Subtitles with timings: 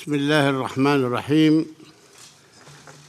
[0.00, 1.66] بسم الله الرحمن الرحيم.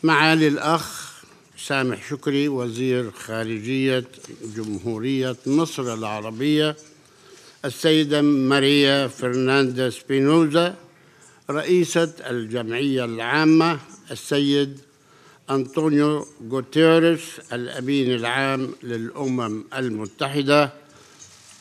[0.04, 1.14] معالي الأخ
[1.58, 4.04] سامح شكري وزير خارجية
[4.56, 6.76] جمهورية مصر العربية
[7.66, 10.76] السيدة ماريا فرناندا سبينوزا
[11.50, 13.80] رئيسة الجمعية العامة
[14.12, 14.80] السيد
[15.50, 17.22] أنطونيو غوتيريس
[17.54, 20.74] الأمين العام للأمم المتحدة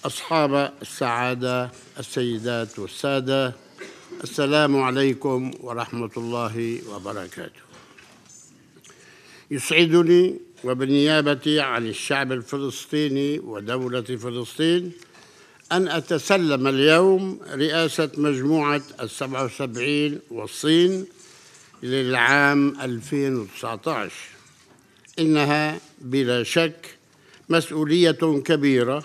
[0.04, 3.69] أصحاب السعادة السيدات والسادة
[4.22, 7.60] السلام عليكم ورحمة الله وبركاته.
[9.50, 14.92] يسعدني وبالنيابة عن الشعب الفلسطيني ودولة فلسطين
[15.72, 21.06] أن أتسلم اليوم رئاسة مجموعة السبع وسبعين والصين
[21.82, 24.12] للعام 2019
[25.18, 26.98] إنها بلا شك
[27.48, 29.04] مسؤولية كبيرة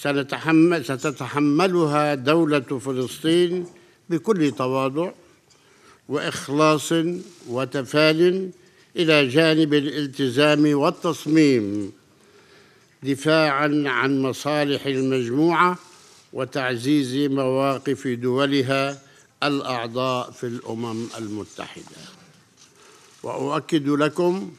[0.00, 3.66] سنتحمل ستتحملها دولة فلسطين
[4.10, 5.10] بكل تواضع
[6.08, 6.92] وإخلاص
[7.48, 8.50] وتفال
[8.96, 11.92] إلى جانب الالتزام والتصميم
[13.02, 15.78] دفاعا عن مصالح المجموعة
[16.32, 19.02] وتعزيز مواقف دولها
[19.42, 21.96] الأعضاء في الأمم المتحدة.
[23.22, 24.50] وأؤكد لكم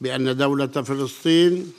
[0.00, 1.72] بأن دولة فلسطين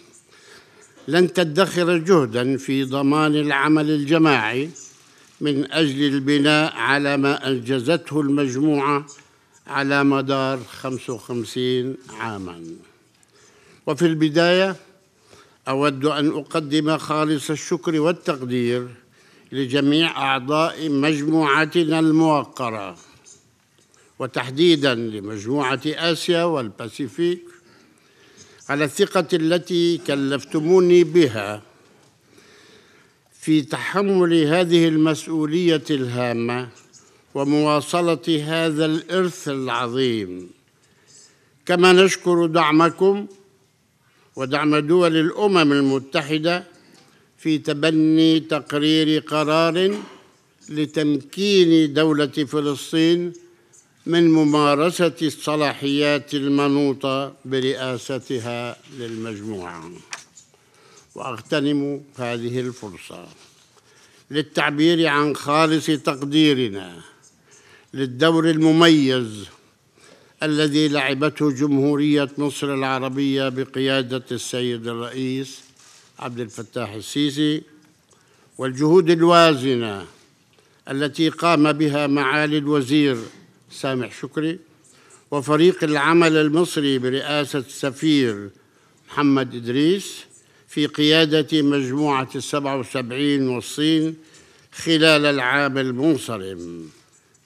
[1.08, 4.70] لن تدخر جهدا في ضمان العمل الجماعي
[5.41, 9.05] من أجل البناء على ما أنجزته المجموعة
[9.67, 12.64] على مدار 55 عاما.
[13.88, 14.75] وفي البداية
[15.67, 18.88] أود أن أقدم خالص الشكر والتقدير
[19.52, 22.97] لجميع أعضاء مجموعتنا الموقرة
[24.19, 27.41] وتحديدا لمجموعة آسيا والباسيفيك
[28.69, 31.61] على الثقة التي كلفتموني بها.
[33.46, 36.70] في تحمل هذه المسؤولية الهامة
[37.36, 40.50] ومواصلة هذا الإرث العظيم.
[41.66, 43.28] كما نشكر دعمكم
[44.36, 46.64] ودعم دول الأمم المتحدة
[47.38, 49.98] في تبني تقرير قرار
[50.69, 53.34] لتمكين دولة فلسطين
[54.06, 59.92] من ممارسة الصلاحيات المنوطة برئاستها للمجموعة.
[61.16, 63.28] وأغتنم هذه الفرصة.
[64.31, 67.02] للتعبير عن خالص تقديرنا
[67.94, 69.46] للدور المميز
[70.44, 75.62] الذي لعبته جمهورية مصر العربية بقيادة السيد الرئيس
[76.20, 77.62] عبد الفتاح السيسي
[78.58, 80.06] والجهود الوازنة
[80.90, 83.18] التي قام بها معالي الوزير
[83.72, 84.59] سامح شكري
[85.31, 88.50] وفريق العمل المصري برئاسة السفير
[89.09, 90.25] محمد إدريس
[90.75, 94.16] في قيادة مجموعة السبع وسبعين والصين
[94.72, 96.90] خلال العام المنصرم.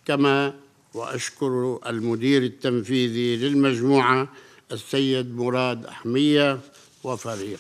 [0.06, 0.53] كما
[0.94, 4.29] وأشكر المدير التنفيذي للمجموعة
[4.72, 6.59] السيد مراد أحمية
[7.03, 7.59] وفريق.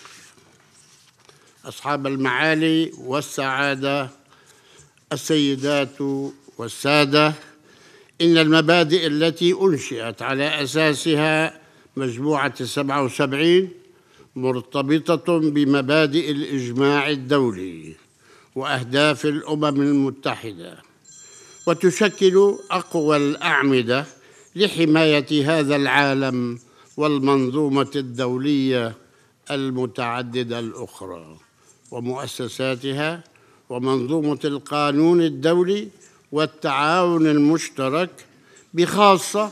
[1.65, 4.09] أصحاب المعالي والسعادة
[5.11, 6.01] السيدات
[6.57, 7.33] والسادة
[8.21, 11.59] إن المبادئ التي أنشئت على أساسها
[11.97, 13.78] مجموعة السبعة وسبعين
[14.41, 17.95] مرتبطة بمبادئ الإجماع الدولي
[18.55, 20.77] وأهداف الأمم المتحدة
[21.67, 24.05] وتشكل أقوى الأعمدة
[24.55, 26.59] لحماية هذا العالم
[26.97, 28.95] والمنظومة الدولية
[29.51, 31.37] المتعددة الأخرى
[31.91, 33.23] ومؤسساتها
[33.69, 35.87] ومنظومة القانون الدولي
[36.31, 38.09] والتعاون المشترك
[38.73, 39.51] بخاصة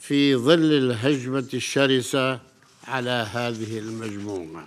[0.00, 2.51] في ظل الهجمة الشرسة
[2.88, 4.66] على هذه المجموعة.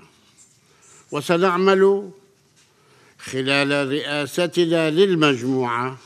[1.12, 2.10] وسنعمل
[3.20, 5.98] خلال رئاستنا للمجموعة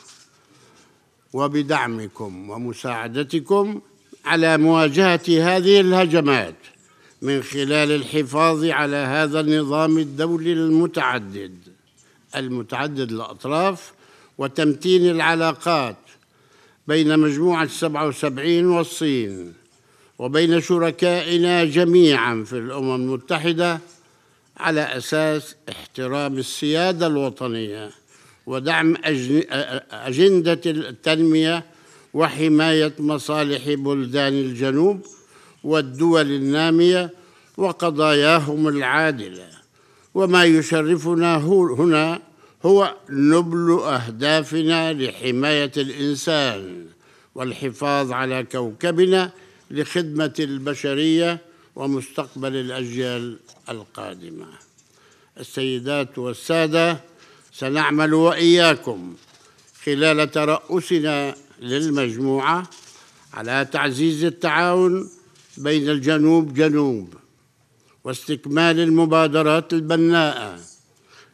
[1.33, 3.81] وبدعمكم ومساعدتكم
[4.25, 6.55] على مواجهة هذه الهجمات
[7.21, 11.55] من خلال الحفاظ على هذا النظام الدولي المتعدد
[12.35, 13.93] المتعدد الأطراف
[14.37, 15.97] وتمتين العلاقات
[16.87, 19.53] بين مجموعة 77 والصين.
[20.19, 23.79] وبين شركائنا جميعا في الأمم المتحدة
[24.57, 27.89] على أساس احترام السيادة الوطنية
[28.45, 28.95] ودعم
[29.91, 31.65] أجندة التنمية
[32.13, 35.05] وحماية مصالح بلدان الجنوب
[35.63, 37.09] والدول النامية
[37.57, 39.47] وقضاياهم العادلة.
[40.13, 42.19] وما يشرفنا هنا
[42.65, 46.85] هو نبل أهدافنا لحماية الإنسان
[47.35, 49.31] والحفاظ على كوكبنا
[49.71, 51.39] لخدمة البشرية
[51.75, 53.39] ومستقبل الأجيال
[53.69, 54.47] القادمة.
[55.39, 56.99] السيدات والسادة
[57.53, 59.15] سنعمل وإياكم
[59.85, 62.69] خلال ترأسنا للمجموعة
[63.33, 65.09] على تعزيز التعاون
[65.57, 67.13] بين الجنوب جنوب
[68.03, 70.59] واستكمال المبادرات البناءة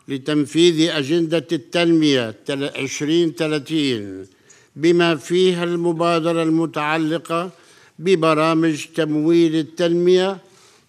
[0.08, 4.28] لتنفيذ أجندة التنمية 2030
[4.76, 7.52] بما فيها المبادرة المتعلقة
[8.00, 10.38] ببرامج تمويل التنمية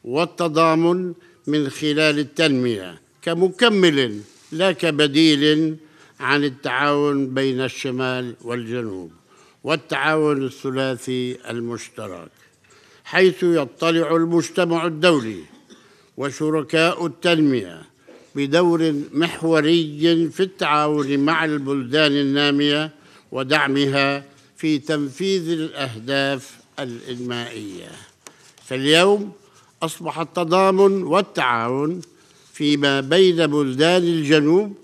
[0.04, 1.12] والتضامن
[1.46, 4.20] من خلال التنمية كمكمل
[4.52, 5.76] لا كبديل
[6.20, 9.10] عن التعاون بين الشمال والجنوب
[9.64, 12.30] والتعاون الثلاثي المشترك
[13.04, 15.40] حيث يطلع المجتمع الدولي
[16.16, 17.82] وشركاء التنمية
[18.34, 22.90] بدور محوري في التعاون مع البلدان النامية
[23.32, 24.24] ودعمها
[24.56, 27.90] في تنفيذ الأهداف الانمائيه
[28.64, 29.32] فاليوم
[29.82, 32.00] أصبح التضامن والتعاون
[32.52, 34.74] فيما بين بلدان الجنوب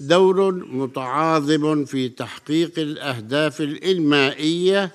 [0.00, 4.90] دور متعاظم في تحقيق الأهداف الانمائيه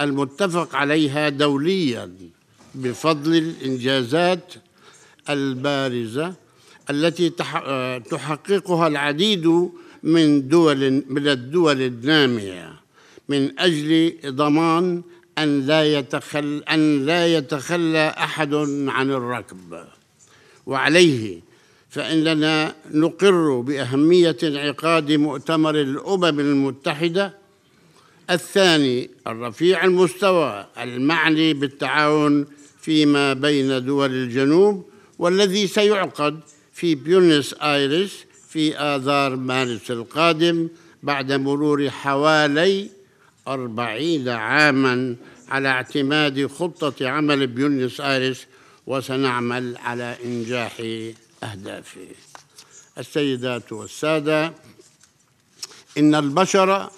[0.00, 2.10] المتفق عليها دوليا
[2.74, 4.54] بفضل الإنجازات
[5.30, 6.34] البارزة
[6.90, 7.30] التي
[8.10, 9.70] تحققها العديد
[10.02, 12.72] من دول من الدول النامية
[13.28, 15.02] من أجل ضمان
[15.38, 18.54] أن لا يتخل أن لا يتخلى أحد
[18.88, 19.84] عن الركب.
[20.66, 21.40] وعليه
[21.90, 27.44] فاننا نقر بأهمية انعقاد مؤتمر الأمم المتحدة.
[28.30, 32.46] الثاني الرفيع المستوى المعني بالتعاون
[32.80, 34.86] فيما بين دول الجنوب
[35.18, 36.40] والذي سيعقد
[36.72, 40.68] في بيونس آيرس في آذار مارس القادم
[41.02, 42.88] بعد مرور حوالي
[43.48, 45.16] أربعين عاما
[45.48, 48.46] على اعتماد خطة عمل بيونس آيرس
[48.86, 50.72] وسنعمل على إنجاح
[51.42, 52.06] أهدافه.
[52.98, 54.52] السيدات والسادة
[55.98, 56.90] إن البشر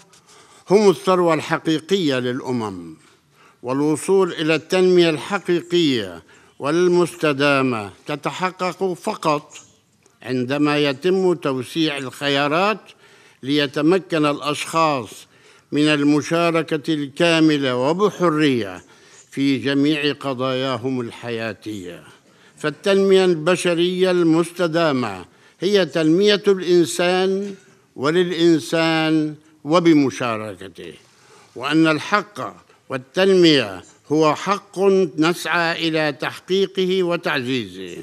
[0.70, 2.96] هم الثروة الحقيقية للأمم
[3.62, 6.22] والوصول إلى التنمية الحقيقية
[6.58, 9.54] والمستدامة تتحقق فقط
[10.22, 12.81] عندما يتم توسيع الخيارات
[13.43, 15.26] ليتمكن الأشخاص
[15.76, 18.82] من المشاركة الكاملة وبحرية
[19.31, 22.02] في جميع قضاياهم الحياتية.
[22.56, 25.25] فالتنمية البشرية المستدامة
[25.61, 27.55] هي تنمية الإنسان
[27.96, 29.34] وللإنسان
[29.64, 30.93] وبمشاركته
[31.56, 32.56] وأن الحق
[32.88, 33.82] والتنمية
[34.12, 34.79] هو حق
[35.19, 37.96] نسعى إلى تحقيقه وتعزيزه.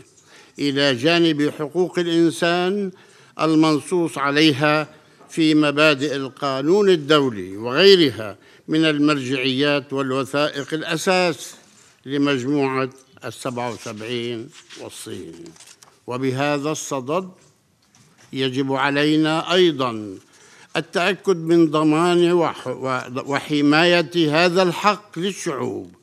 [0.59, 2.91] إلى جانب حقوق الإنسان
[3.41, 4.87] المنصوص عليها
[5.33, 8.37] في مبادئ القانون الدولي وغيرها
[8.67, 11.55] من المرجعيات والوثائق الأساس
[12.05, 12.89] لمجموعة
[13.25, 14.49] السبعة وسبعين
[14.81, 15.43] والصين.
[16.07, 17.31] وبهذا الصدد
[18.33, 20.17] يجب علينا أيضاً
[20.77, 22.31] التأكد من ضمان
[23.25, 25.95] وحماية هذا الحق للشعوب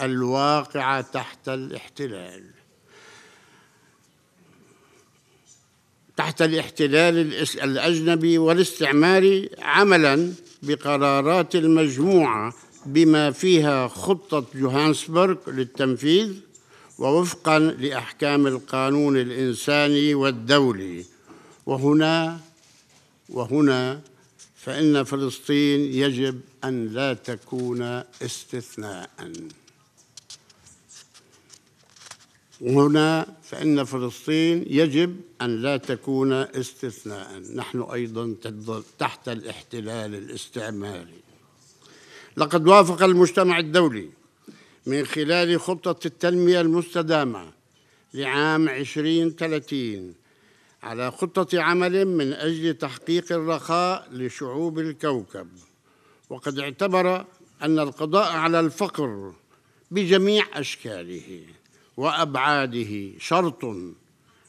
[0.00, 2.55] الواقعة تحت الاحتلال.
[6.16, 10.32] تحت الاحتلال الأجنبي والاستعماري عملا
[10.62, 12.54] بقرارات المجموعة
[12.86, 16.32] بما فيها خطة جوهانسبرغ للتنفيذ
[16.98, 21.04] ووفقا لأحكام القانون الإنساني والدولي.
[21.66, 22.40] وهنا
[23.28, 24.00] وهنا
[24.56, 27.82] فإن فلسطين يجب أن لا تكون
[28.22, 29.10] استثناء
[32.60, 37.42] وهنا فإن فلسطين يجب أن لا تكون استثناء.
[37.54, 38.34] نحن أيضا
[38.98, 41.20] تحت الاحتلال الاستعماري.
[42.36, 44.10] لقد وافق المجتمع الدولي
[44.86, 47.52] من خلال خطة التنمية المستدامة
[48.14, 50.14] لعام 2030
[50.82, 55.48] على خطة عمل من أجل تحقيق الرخاء لشعوب الكوكب.
[56.30, 57.24] وقد اعتبر
[57.62, 59.32] أن القضاء على الفقر
[59.90, 61.40] بجميع أشكاله.
[61.96, 63.64] وأبعاده شرط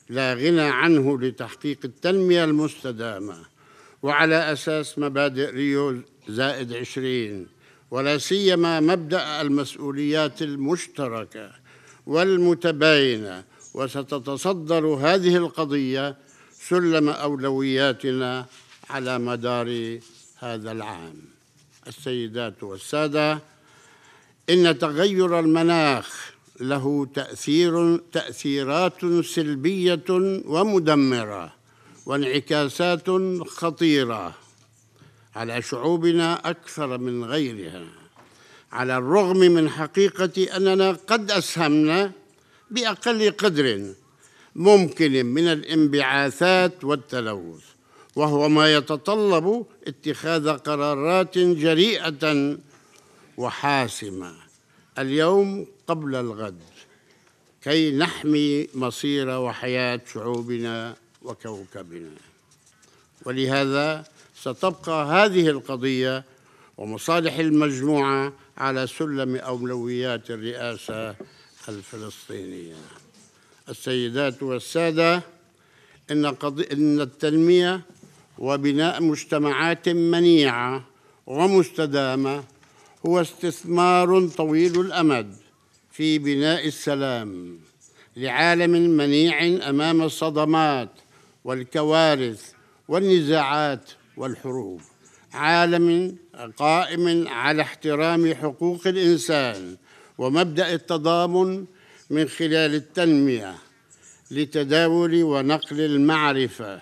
[0.09, 3.37] لا غنى عنه لتحقيق التنمية المستدامة
[4.03, 7.47] وعلى أساس مبادئ ريو زائد عشرين
[7.91, 11.51] ولا سيما مبدأ المسؤوليات المشتركة
[12.05, 13.43] والمتباينة.
[13.73, 16.17] وستتصدر هذه القضية
[16.51, 18.45] سلم أولوياتنا
[18.89, 19.99] على مدار
[20.37, 21.21] هذا العام.
[21.87, 23.39] السيدات والسادة
[24.49, 30.03] إن تغير المناخ له تأثير تأثيرات سلبية
[30.45, 31.53] ومدمرة
[32.05, 33.09] وانعكاسات
[33.47, 34.35] خطيرة
[35.35, 37.85] على شعوبنا أكثر من غيرها.
[38.71, 42.11] على الرغم من حقيقة أننا قد أسهمنا
[42.71, 43.93] بأقل قدر
[44.55, 47.63] ممكن من الانبعاثات والتلوث
[48.15, 52.57] وهو ما يتطلب اتخاذ قرارات جريئة
[53.37, 54.31] وحاسمة.
[54.97, 56.59] اليوم قبل الغد
[57.61, 62.09] كي نحمي مصير وحياة شعوبنا وكوكبنا.
[63.25, 64.03] ولهذا
[64.35, 66.23] ستبقى هذه القضية
[66.77, 71.15] ومصالح المجموعة على سلم أولويات الرئاسة
[71.69, 72.75] الفلسطينية.
[73.69, 75.21] السيدات والسادة
[76.11, 76.25] إن,
[76.71, 77.81] إن التنمية
[78.37, 80.85] وبناء مجتمعات منيعة
[81.25, 82.43] ومستدامة
[83.05, 85.46] هو استثمار طويل الأمد.
[85.97, 87.59] في بناء السلام
[88.17, 90.89] لعالم منيع أمام الصدمات
[91.43, 92.51] والكوارث
[92.87, 94.81] والنزاعات والحروب.
[95.33, 96.17] عالم
[96.57, 99.77] قائم على احترام حقوق الإنسان
[100.17, 101.65] ومبدأ التضامن
[102.09, 103.55] من خلال التنمية
[104.31, 106.81] لتداول ونقل المعرفة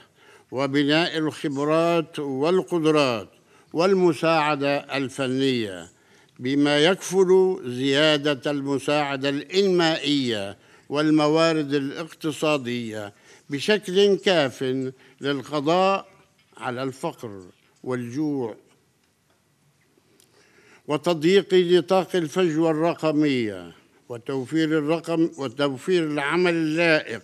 [0.51, 3.29] وبناء الخبرات والقدرات
[3.74, 5.94] والمساعدة الفنية.
[6.39, 10.58] بما يكفل زيادة المساعدة الإنمائية
[10.89, 13.13] والموارد الاقتصادية
[13.50, 14.63] بشكل كاف
[15.22, 16.08] للقضاء
[16.58, 17.44] على الفقر
[17.84, 18.56] والجوع
[20.88, 23.72] وتضييق نطاق الفجوة الرقمية
[24.10, 27.24] وتوفير الرقم وتوفير العمل اللائق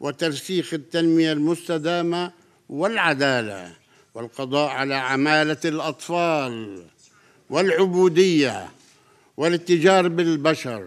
[0.00, 2.32] وترسيخ التنمية المستدامة
[2.68, 3.72] والعدالة
[4.14, 6.82] والقضاء على عمالة الأطفال.
[7.50, 8.70] والعبودية
[9.36, 10.84] والاتجار بالبشر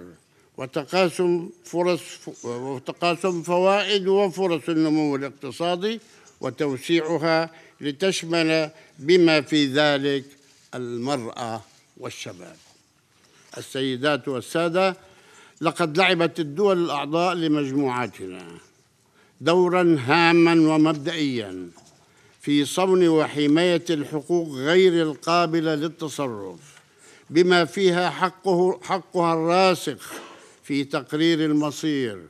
[0.58, 2.01] وتقاسم فرص
[2.43, 6.00] وتقاسم فوائد وفرص النمو الاقتصادي
[6.41, 7.50] وتوسيعها
[7.82, 10.25] لتشمل بما في ذلك
[10.75, 11.62] المرأة
[11.98, 12.55] والشباب.
[13.58, 14.98] السيدات والسادة
[15.62, 18.46] لقد لعبت الدول الأعضاء لمجموعاتنا
[19.41, 21.70] دورا هاما ومبدئيا.
[22.43, 26.59] في صون وحماية الحقوق غير القابلة للتصرف
[27.29, 30.13] بما فيها حقه حقها الراسخ
[30.63, 32.21] في تقرير المصير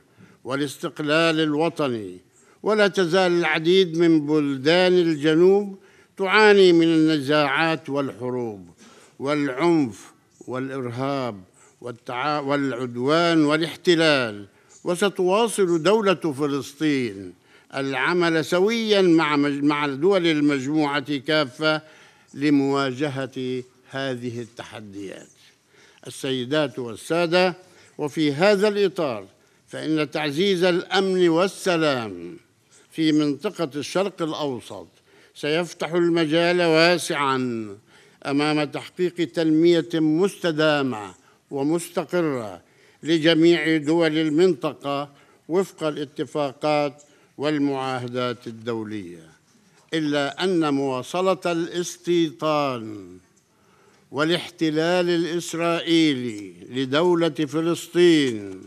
[0.44, 2.18] والاستقلال الوطني.
[2.62, 5.78] ولا تزال العديد من بلدان الجنوب
[6.16, 8.68] تعاني من النزاعات والحروب
[9.18, 10.12] والعنف
[10.46, 11.42] والإرهاب
[12.20, 14.46] والعدوان والاحتلال.
[14.84, 17.43] وستواصل دولة فلسطين
[17.76, 21.82] العمل سويا مع مع دول المجموعة كافة
[22.34, 25.28] لمواجهة هذه التحديات.
[26.06, 27.54] السيدات والسادة
[27.98, 29.26] وفي هذا الإطار
[29.68, 32.36] فإن تعزيز الأمن والسلام
[32.92, 34.86] في منطقة الشرق الأوسط
[35.34, 37.68] سيفتح المجال واسعا
[38.26, 41.14] أمام تحقيق تنمية مستدامة
[41.50, 42.60] ومستقرة
[43.02, 45.08] لجميع دول المنطقة
[45.48, 47.02] وفق الاتفاقات
[47.38, 49.28] والمعاهدات الدولية
[49.94, 53.18] إلا أن مواصلة الاستيطان
[54.10, 58.62] والاحتلال الإسرائيلي لدولة فلسطين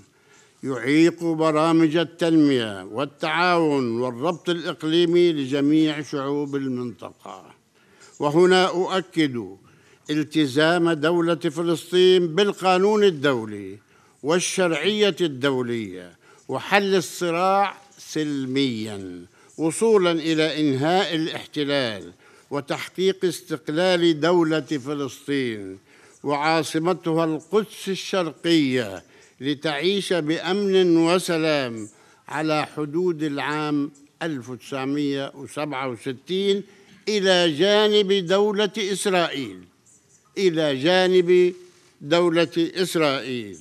[0.64, 7.46] يعيق برامج التنمية والتعاون والربط الإقليمي لجميع شعوب المنطقة.
[8.20, 9.58] وهنا أؤكد
[10.10, 13.78] التزام دولة فلسطين بالقانون الدولي
[14.24, 19.25] والشرعية الدولية وحل الصراع سلميا
[19.58, 22.12] وصولا إلى إنهاء الاحتلال
[22.51, 25.77] وتحقيق استقلال دولة فلسطين
[26.24, 29.04] وعاصمتها القدس الشرقية
[29.42, 31.89] لتعيش بأمن وسلام
[32.27, 33.92] على حدود العام
[34.24, 36.63] 1967
[37.10, 39.60] إلى جانب دولة إسرائيل.
[40.38, 41.54] إلى جانب
[42.01, 43.58] دولة إسرائيل.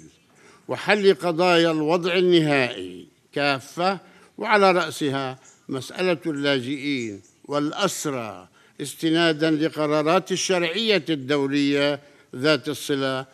[0.69, 4.00] وحل قضايا الوضع النهائي كافة
[4.38, 5.38] وعلى رأسها
[5.69, 8.49] مسألة اللاجئين والأسرى
[8.81, 12.00] استنادا لقرارات الشرعية الدولية
[12.37, 13.26] ذات الصلة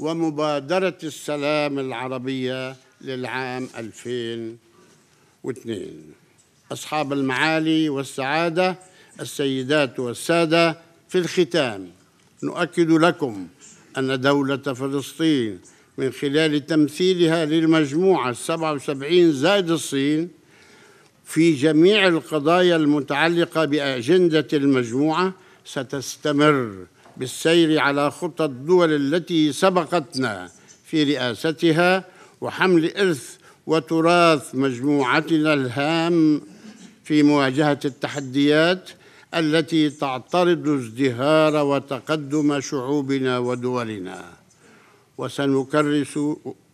[0.00, 4.58] ومبادرة السلام العربية للعام 2002
[6.72, 8.76] أصحاب المعالي والسعادة
[9.20, 11.90] السيدات والسادة في الختام
[12.42, 13.46] نؤكد لكم
[13.98, 15.60] أن دولة فلسطين
[15.98, 20.39] من خلال تمثيلها للمجموعة 77 زائد الصين
[21.30, 25.32] في جميع القضايا المتعلقة بأجندة المجموعة
[25.64, 30.50] ستستمر بالسير على خطى الدول التي سبقتنا
[30.84, 32.04] في رئاستها
[32.40, 36.42] وحمل إرث وتراث مجموعتنا الهام
[37.04, 38.90] في مواجهة التحديات
[39.34, 44.24] التي تعترض ازدهار وتقدم شعوبنا ودولنا.
[45.18, 46.18] وسنكرس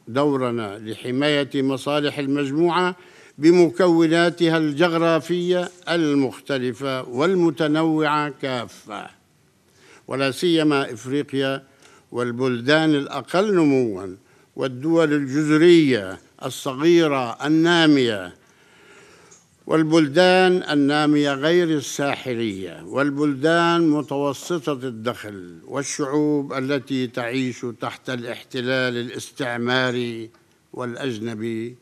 [0.08, 2.96] دورنا لحماية مصالح المجموعة
[3.38, 9.06] بمكوناتها الجغرافية المختلفة والمتنوعة كافة
[10.08, 11.62] ولا سيما إفريقيا
[12.12, 14.06] والبلدان الأقل نموا
[14.56, 18.34] والدول الجزرية الصغيرة النامية
[19.66, 30.30] والبلدان النامية غير الساحلية والبلدان متوسطة الدخل والشعوب التي تعيش تحت الاحتلال الاستعماري
[30.72, 31.76] والأجنبي.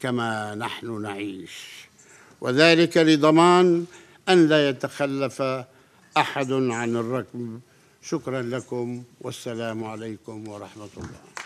[0.00, 1.86] كما نحن نعيش.
[2.40, 3.84] وذلك لضمان
[4.28, 5.42] أن لا يتخلف
[6.16, 7.60] أحد عن الركب.
[8.02, 11.39] شكرا لكم والسلام عليكم ورحمة الله.